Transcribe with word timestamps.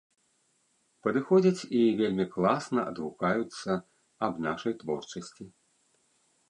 Падыходзяць 1.07 1.67
і 1.79 1.81
вельмі 1.99 2.25
класна 2.33 2.87
адгукаюцца 2.93 3.71
аб 4.29 4.33
нашай 4.49 4.73
творчасці. 4.83 5.43